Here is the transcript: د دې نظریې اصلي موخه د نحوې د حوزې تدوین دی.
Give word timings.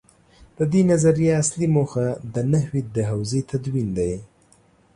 د 0.57 0.59
دې 0.71 0.81
نظریې 0.91 1.31
اصلي 1.41 1.67
موخه 1.75 2.05
د 2.33 2.35
نحوې 2.51 2.81
د 2.95 2.97
حوزې 3.09 3.41
تدوین 3.51 3.89
دی. 3.97 4.13